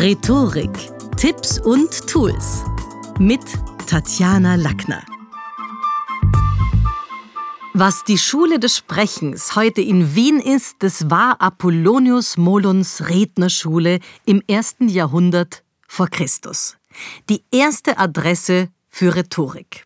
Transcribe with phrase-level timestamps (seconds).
[0.00, 0.70] Rhetorik,
[1.16, 2.62] Tipps und Tools
[3.18, 3.40] mit
[3.88, 5.02] Tatjana Lackner.
[7.74, 14.40] Was die Schule des Sprechens heute in Wien ist, das war Apollonius Moluns Rednerschule im
[14.46, 16.76] ersten Jahrhundert vor Christus.
[17.28, 19.84] Die erste Adresse für Rhetorik.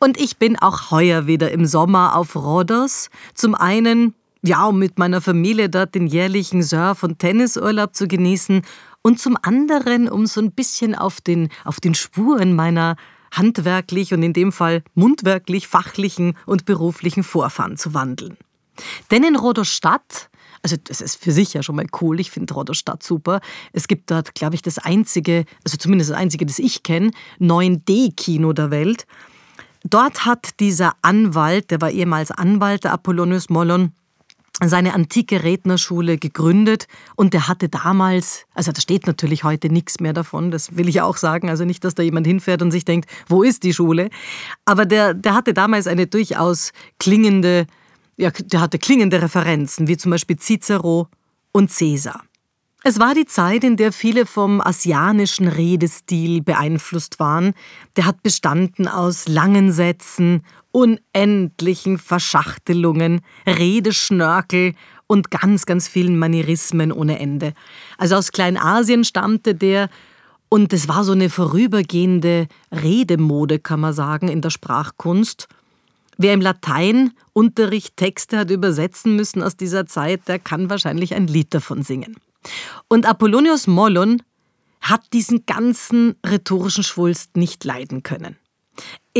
[0.00, 3.10] Und ich bin auch heuer wieder im Sommer auf Rhodos.
[3.34, 8.62] Zum einen, ja, um mit meiner Familie dort den jährlichen Surf- und Tennisurlaub zu genießen
[9.02, 12.96] und zum anderen, um so ein bisschen auf den, auf den Spuren meiner
[13.32, 18.36] handwerklich und in dem Fall mundwerklich, fachlichen und beruflichen Vorfahren zu wandeln.
[19.10, 20.30] Denn in Rodostadt,
[20.62, 23.40] also das ist für sich ja schon mal cool, ich finde Rodostadt super.
[23.72, 28.52] Es gibt dort, glaube ich, das einzige, also zumindest das einzige, das ich kenne, 9D-Kino
[28.52, 29.06] der Welt.
[29.84, 33.92] Dort hat dieser Anwalt, der war ehemals Anwalt, der Apollonius Mollon,
[34.68, 40.12] seine antike Rednerschule gegründet und der hatte damals, also da steht natürlich heute nichts mehr
[40.12, 43.08] davon, das will ich auch sagen, also nicht, dass da jemand hinfährt und sich denkt,
[43.28, 44.10] wo ist die Schule,
[44.64, 47.66] aber der, der hatte damals eine durchaus klingende,
[48.16, 51.08] ja, der hatte klingende Referenzen, wie zum Beispiel Cicero
[51.52, 52.22] und Caesar.
[52.82, 57.52] Es war die Zeit, in der viele vom asianischen Redestil beeinflusst waren.
[57.96, 64.74] Der hat bestanden aus langen Sätzen, unendlichen Verschachtelungen, Redeschnörkel
[65.06, 67.54] und ganz, ganz vielen Manierismen ohne Ende.
[67.98, 69.88] Also aus Kleinasien stammte der
[70.48, 75.48] und es war so eine vorübergehende Redemode, kann man sagen, in der Sprachkunst.
[76.18, 81.54] Wer im Lateinunterricht Texte hat übersetzen müssen aus dieser Zeit, der kann wahrscheinlich ein Lied
[81.54, 82.16] davon singen.
[82.88, 84.22] Und Apollonius Mollon
[84.80, 88.36] hat diesen ganzen rhetorischen Schwulst nicht leiden können.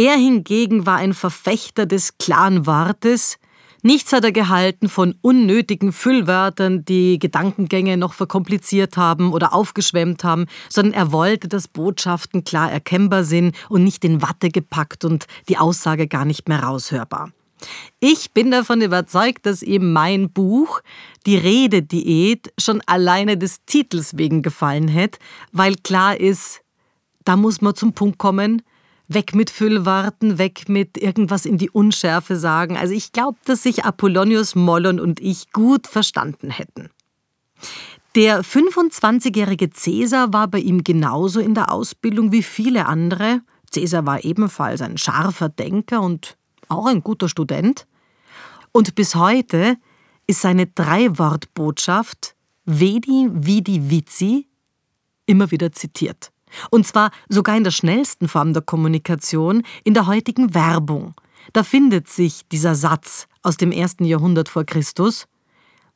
[0.00, 3.36] Er hingegen war ein Verfechter des klaren Wortes,
[3.82, 10.46] Nichts hat er gehalten von unnötigen Füllwörtern, die Gedankengänge noch verkompliziert haben oder aufgeschwemmt haben,
[10.68, 15.56] sondern er wollte, dass Botschaften klar erkennbar sind und nicht in Watte gepackt und die
[15.56, 17.32] Aussage gar nicht mehr raushörbar.
[18.00, 20.82] Ich bin davon überzeugt, dass ihm mein Buch,
[21.24, 25.18] die Redediät, schon alleine des Titels wegen gefallen hätte,
[25.52, 26.60] weil klar ist,
[27.24, 28.60] da muss man zum Punkt kommen,
[29.12, 32.76] weg mit Füllwarten, weg mit irgendwas in die Unschärfe sagen.
[32.76, 36.90] Also ich glaube, dass sich Apollonius Mollon und ich gut verstanden hätten.
[38.14, 43.42] Der 25-jährige Cäsar war bei ihm genauso in der Ausbildung wie viele andere.
[43.70, 46.36] Cäsar war ebenfalls ein scharfer Denker und
[46.68, 47.86] auch ein guter Student.
[48.72, 49.76] Und bis heute
[50.28, 54.46] ist seine Dreiwortbotschaft Vedi Vidi Vici
[55.26, 56.30] immer wieder zitiert.
[56.70, 61.14] Und zwar sogar in der schnellsten Form der Kommunikation, in der heutigen Werbung.
[61.52, 65.26] Da findet sich dieser Satz aus dem ersten Jahrhundert vor Christus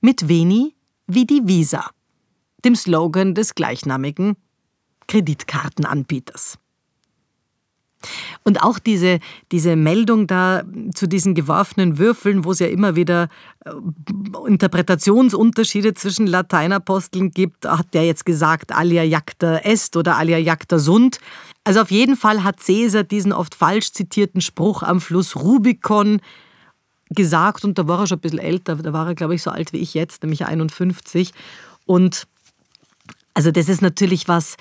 [0.00, 0.74] mit Veni
[1.06, 1.90] Vidi Visa,
[2.64, 4.36] dem Slogan des gleichnamigen
[5.06, 6.58] Kreditkartenanbieters.
[8.44, 9.18] Und auch diese,
[9.50, 10.62] diese Meldung da
[10.94, 13.28] zu diesen geworfenen Würfeln, wo es ja immer wieder
[13.64, 13.70] äh,
[14.46, 21.18] Interpretationsunterschiede zwischen Lateinaposteln gibt, hat der jetzt gesagt, alia jacta est oder alia jacta sunt.
[21.64, 26.20] Also auf jeden Fall hat Caesar diesen oft falsch zitierten Spruch am Fluss Rubicon
[27.10, 29.50] gesagt und da war er schon ein bisschen älter, da war er glaube ich so
[29.50, 31.32] alt wie ich jetzt, nämlich 51
[31.86, 32.26] und
[33.34, 34.56] also das ist natürlich was,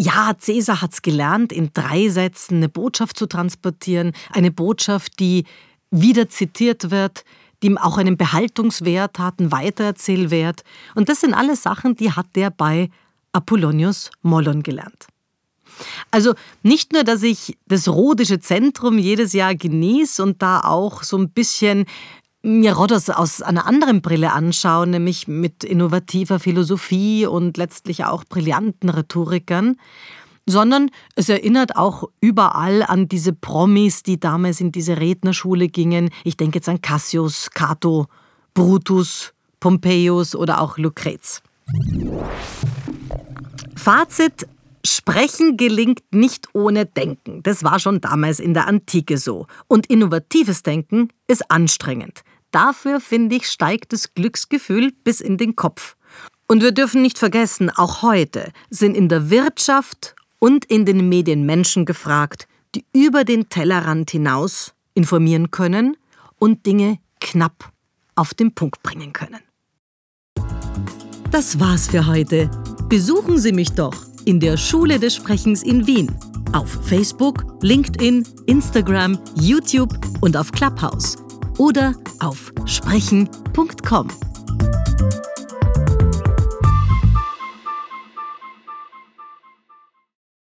[0.00, 5.44] ja, Cäsar hat es gelernt, in drei Sätzen eine Botschaft zu transportieren, eine Botschaft, die
[5.90, 7.24] wieder zitiert wird,
[7.62, 10.62] die auch einen Behaltungswert hat, einen Weitererzählwert.
[10.94, 12.88] Und das sind alles Sachen, die hat der bei
[13.32, 15.06] Apollonius Mollon gelernt.
[16.10, 21.18] Also nicht nur, dass ich das Rhodische Zentrum jedes Jahr genieße und da auch so
[21.18, 21.84] ein bisschen
[22.42, 28.88] mir Rodders aus einer anderen Brille anschauen, nämlich mit innovativer Philosophie und letztlich auch brillanten
[28.88, 29.76] Rhetorikern,
[30.46, 36.10] sondern es erinnert auch überall an diese Promis, die damals in diese Rednerschule gingen.
[36.24, 38.06] Ich denke jetzt an Cassius, Cato,
[38.54, 41.42] Brutus, Pompeius oder auch Lucrez.
[43.76, 44.46] Fazit,
[44.82, 47.42] Sprechen gelingt nicht ohne Denken.
[47.42, 49.46] Das war schon damals in der Antike so.
[49.68, 52.22] Und innovatives Denken ist anstrengend.
[52.50, 55.96] Dafür, finde ich, steigt das Glücksgefühl bis in den Kopf.
[56.48, 61.46] Und wir dürfen nicht vergessen, auch heute sind in der Wirtschaft und in den Medien
[61.46, 65.96] Menschen gefragt, die über den Tellerrand hinaus informieren können
[66.38, 67.70] und Dinge knapp
[68.16, 69.40] auf den Punkt bringen können.
[71.30, 72.50] Das war's für heute.
[72.88, 73.94] Besuchen Sie mich doch
[74.24, 76.12] in der Schule des Sprechens in Wien
[76.52, 81.16] auf Facebook, LinkedIn, Instagram, YouTube und auf Clubhouse
[81.60, 84.08] oder auf sprechen.com.